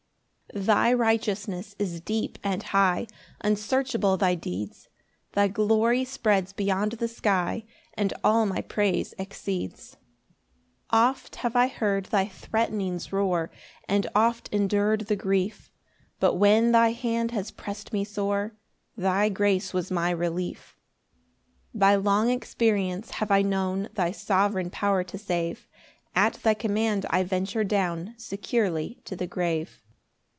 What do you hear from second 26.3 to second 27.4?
thy command I